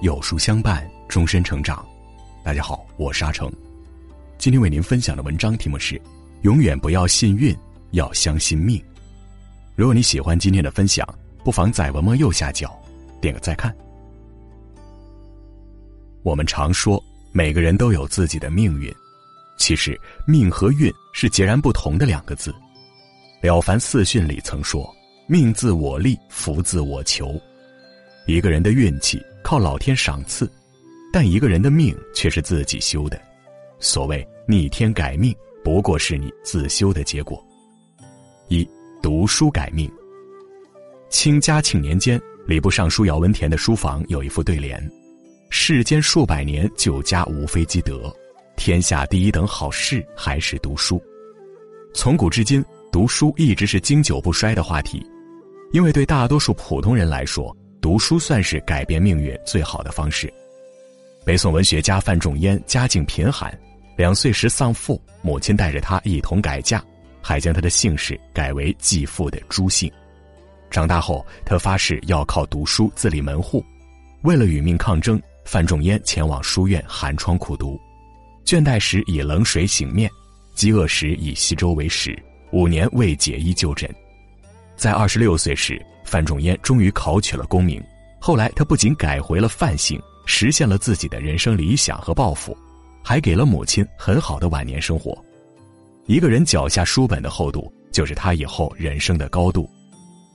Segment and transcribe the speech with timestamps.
[0.00, 1.84] 有书相伴，终身成长。
[2.44, 3.52] 大家好，我是阿成。
[4.38, 6.00] 今天为您分享的文章题目是：
[6.42, 7.52] 永远不要信运，
[7.90, 8.80] 要相信命。
[9.74, 11.04] 如果你喜欢今天的分享，
[11.42, 12.80] 不妨在文末右下角
[13.20, 13.74] 点个再看。
[16.22, 17.02] 我们常说
[17.32, 18.94] 每个人都有自己的命运，
[19.58, 22.52] 其实命和运是截然不同的两个字。
[23.40, 24.88] 《了凡四训》里曾说
[25.26, 27.34] ：“命自我立，福自我求。”
[28.26, 30.46] 一个人的运气靠老天赏赐，
[31.10, 33.18] 但一个人的命却是自己修的。
[33.78, 35.34] 所谓逆天改命，
[35.64, 37.42] 不过是你自修的结果。
[38.48, 38.68] 一
[39.02, 39.90] 读书改命。
[41.08, 44.78] 清嘉庆年间，礼部尚书姚文田的书房有一副对联
[45.48, 48.14] ：“世间数百年，酒家无非积德；
[48.54, 51.02] 天下第一等好事，还是读书。”
[51.94, 55.02] 从古至今，读书一直是经久不衰的话题，
[55.72, 60.32] 因为对大多数普通人来说，读书算是改变命运最好的方式。
[61.24, 63.56] 北宋文学家范仲淹家境贫寒，
[63.96, 66.82] 两岁时丧父，母亲带着他一同改嫁，
[67.22, 69.90] 还将他的姓氏改为继父的朱姓。
[70.70, 73.64] 长大后，他发誓要靠读书自立门户。
[74.22, 77.80] 为了与命抗争，范仲淹前往书院寒窗苦读，
[78.44, 80.10] 倦怠时以冷水醒面，
[80.54, 82.18] 饥饿时以稀粥为食，
[82.50, 83.88] 五年未解衣就诊。
[84.76, 85.80] 在二十六岁时。
[86.08, 87.82] 范仲淹终于考取了功名，
[88.18, 92.56] 后来他不仅改回了范姓，实现了自己的人生理想和抱负，
[93.04, 95.16] 还给了母亲很好的晚年生活。
[96.06, 99.68] 一个人脚下书本的厚度，就是他以后人生的高度。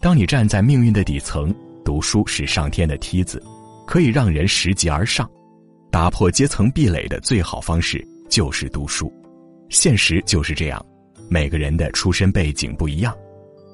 [0.00, 3.40] 当你站在命运的底层，读书是上天的梯子，
[3.86, 5.30] 可以让人拾级而上。
[5.90, 9.12] 打破阶层壁垒的最好方式就是读书。
[9.68, 10.84] 现实就是这样，
[11.28, 13.14] 每个人的出身背景不一样。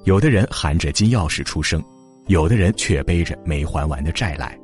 [0.07, 1.83] 有的人含着金钥匙出生，
[2.29, 4.57] 有的人却背着没还完的债来。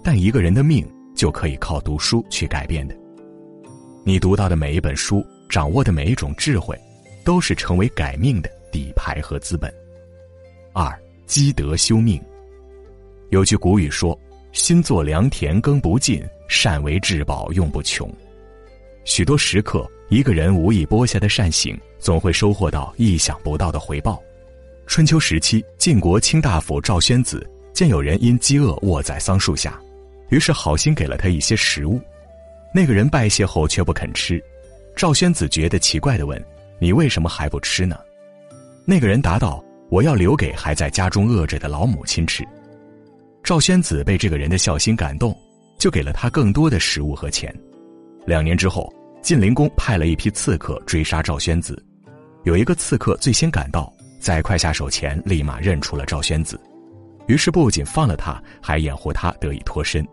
[0.00, 2.94] 但一个人的命就可以靠读书去改变的。
[4.04, 6.78] 你读到的每一本书，掌握的每一种智慧，
[7.24, 9.74] 都是成为改命的底牌和资本。
[10.72, 10.96] 二
[11.26, 12.22] 积德修命。
[13.30, 14.16] 有句古语说
[14.54, 18.08] ：“心作良田耕不尽，善为至宝用不穷。”
[19.04, 24.22] 许多时刻，一个人无意播下的善行，总会收获到意想不到的回报。
[24.90, 29.80] 春秋时期，晋国卿大夫赵宣子见有人因饥饿卧在桑树下，
[30.30, 32.00] 于是好心给了他一些食物。
[32.74, 34.42] 那个人拜谢后却不肯吃，
[34.96, 36.44] 赵宣子觉得奇怪的问
[36.80, 37.96] ：“你为什么还不吃呢？”
[38.84, 42.44] 那个人答道：“我要留给还在家中饿着的老母亲吃。”
[43.44, 45.32] 赵宣子被这个人的孝心感动，
[45.78, 47.54] 就给了他更多的食物和钱。
[48.26, 51.80] 两年之后，晋灵公派了一批刺客追杀赵宣子，
[52.42, 53.88] 有一个刺客最先赶到。
[54.20, 56.60] 在快下手前，立马认出了赵宣子，
[57.26, 60.06] 于是不仅放了他，还掩护他得以脱身。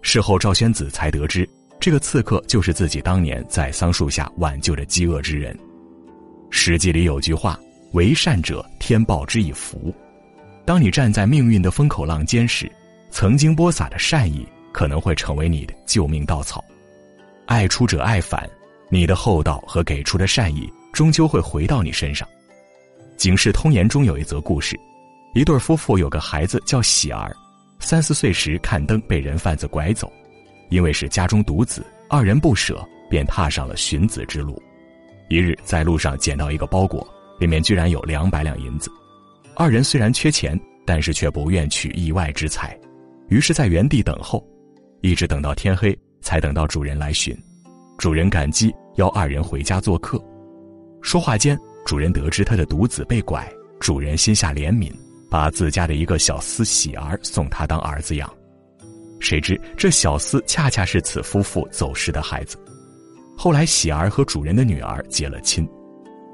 [0.00, 1.48] 事后，赵宣子才得知，
[1.78, 5.54] 这个刺客就是自己当年在桑树下挽救的饥饿之人。
[6.48, 7.60] 《史记》里有句话
[7.92, 9.94] ：“为善者，天报之以福。”
[10.64, 12.70] 当你站在命运的风口浪尖时，
[13.10, 16.64] 曾经播撒的善意可能会成为你的救命稻草。
[17.46, 18.48] 爱出者爱返，
[18.88, 22.26] 你的厚道和给出的善意，终究会回到你身上。
[23.20, 24.80] 《警世通言》中有一则故事，
[25.34, 27.36] 一对夫妇有个孩子叫喜儿，
[27.78, 30.10] 三四岁时看灯被人贩子拐走，
[30.70, 34.58] 因为是家中独子，二人不舍，便踏上了寻子之路。
[35.28, 37.06] 一日在路上捡到一个包裹，
[37.38, 38.90] 里面居然有两百两银子。
[39.54, 42.74] 二人虽然缺钱，但是却不愿取意外之财，
[43.28, 44.42] 于是在原地等候，
[45.02, 47.36] 一直等到天黑，才等到主人来寻。
[47.98, 50.18] 主人感激，邀二人回家做客。
[51.02, 51.54] 说话间。
[51.84, 54.92] 主人得知他的独子被拐，主人心下怜悯，
[55.28, 58.30] 把自家的一个小厮喜儿送他当儿子养。
[59.18, 62.56] 谁知这小厮恰恰是此夫妇走失的孩子。
[63.36, 65.68] 后来喜儿和主人的女儿结了亲。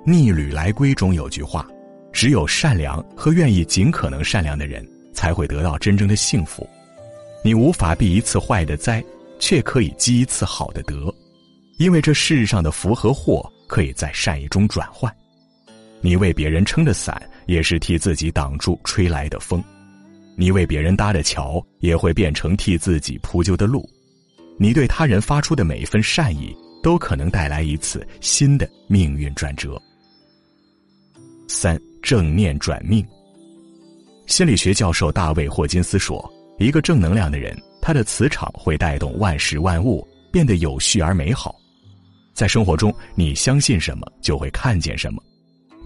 [0.04, 1.66] 逆旅来归中有句话：
[2.12, 6.68] 只有善良和愿意尽可能善良的人，才会得到真正的幸福。
[7.44, 9.02] 你无法避一次坏的灾，
[9.38, 11.12] 却可以积一次好的德，
[11.78, 15.12] 因为这世上的福和祸可以在善意中转换。
[16.06, 19.60] 你为别人撑的伞，也是替自己挡住吹来的风；
[20.36, 23.84] 你为别人搭的桥，也会变成替自己铺就的路。
[24.56, 29.82] 你对他人发出的每一份善意，都可能带来一次新的命运转折。
[31.48, 33.04] 三正念转命。
[34.28, 36.24] 心理学教授大卫霍金斯说
[36.60, 41.56] ：“一个正能量的人，他的磁场会带动万事万物变得有序而美好。
[42.32, 45.20] 在生活中，你相信什么，就会看见什么。”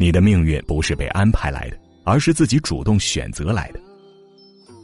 [0.00, 3.78] 你的命运不是被安排来的，而是自己主动选择来的。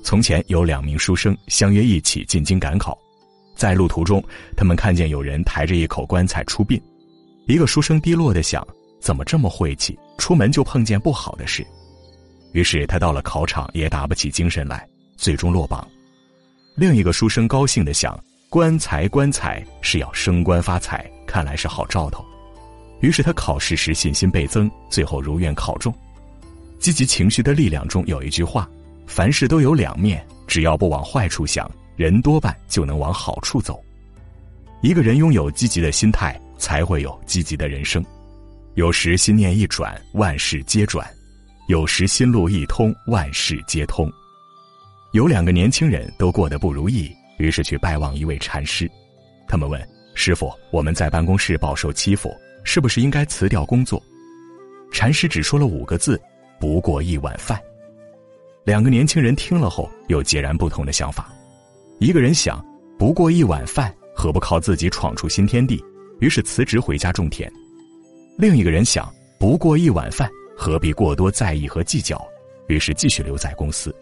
[0.03, 2.99] 从前有两名书生相约一起进京赶考，
[3.55, 4.23] 在路途中，
[4.55, 6.79] 他们看见有人抬着一口棺材出殡，
[7.47, 8.63] 一个书生低落的想：
[9.01, 9.99] 怎么这么晦气？
[10.19, 11.67] 出门就碰见不好的事。
[12.53, 14.87] 于是他到了考场也打不起精神来，
[15.17, 15.89] 最终落榜。
[16.75, 22.23] 另一个书生高兴的想：棺材棺材是要升官发财，看来是好兆头。
[23.01, 25.93] 于是他考试时信心倍增，最后如愿考中。
[26.79, 28.69] 积极情绪的力量中有一句话。
[29.07, 33.81] 凡事都有两面，只要不往坏处想，人多半就能往好处走。
[34.83, 38.05] 一个人拥有积极的心态，才会有积极的人生。
[38.75, 41.07] 有时心念一转，万事皆转；
[41.69, 44.11] 有时心路一通，万事皆通。
[45.13, 48.91] 有两个年轻人都过得不如意，于是去拜望一位禅师。
[49.47, 49.81] 他们问
[50.17, 52.35] 师傅：“我们在办公室饱受欺负，
[52.67, 54.03] 是不是应该辞掉工作？”
[54.93, 56.21] 禅师只说了五个字
[56.61, 57.59] ：“不过一碗饭。”
[58.65, 61.33] 两个年轻人听了后有截然不同的想法，
[62.01, 62.63] 一个人想
[62.99, 65.83] 不过一碗饭，何不靠自己闯出新天地？
[66.19, 67.51] 于是辞职回家种田。
[68.37, 72.21] 另一个人想不过一碗饭，何必过多在意和计较？
[72.67, 73.95] 于是继续留在公司。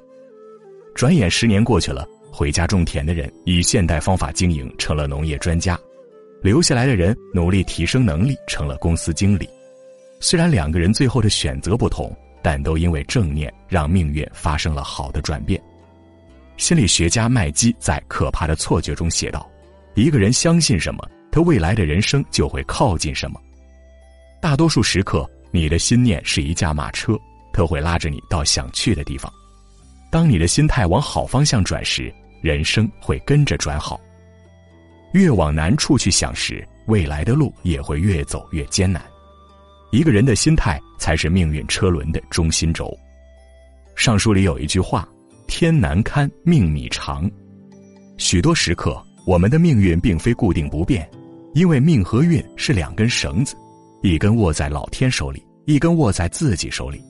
[0.94, 5.76] 转眼十年过去了，回家种田的人以现代方法经营，成了农业专家；
[6.44, 9.48] 留下来的人努力提升能力，成了公司经理。
[10.20, 12.16] 虽然两个人最后的选择不同。
[12.44, 15.58] 但都因为正念，让命运发生了好的转变。
[16.58, 19.50] 心理学家麦基在《可怕的错觉》中写道
[19.96, 21.02] ：“一个人相信什么，
[21.32, 23.40] 他未来的人生就会靠近什么。
[24.42, 27.18] 大多数时刻，你的心念是一架马车，
[27.50, 29.32] 它会拉着你到想去的地方。
[30.10, 32.12] 当你的心态往好方向转时，
[32.42, 33.98] 人生会跟着转好。
[35.14, 39.02] 越往难处去想时，未来的路也会越走越艰难。”
[39.92, 42.92] 一个人的心态才是命运车轮的中心轴。
[43.94, 45.08] 上书里有一句话
[45.46, 47.30] ：“天难堪，命米长。”
[48.18, 51.08] 许多时刻，我们的命运并非固定不变，
[51.54, 53.54] 因为命和运是两根绳子，
[54.02, 57.00] 一根握在老天手里，一根握在自己手里。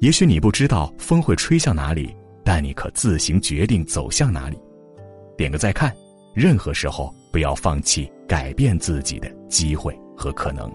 [0.00, 4.58] 也许你不知道风会吹向哪里，但你可自行决定走向哪里。
[5.36, 5.94] 点个再看，
[6.34, 10.72] 任何时候不要放弃改变自己的机会和可能。